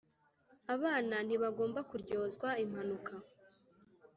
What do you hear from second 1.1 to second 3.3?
ntibagomba kuryozwa impanuka.